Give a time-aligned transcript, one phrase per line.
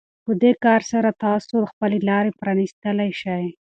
[0.25, 3.45] په دې کار سره تاسو خپلې لارې پرانيستلی شئ.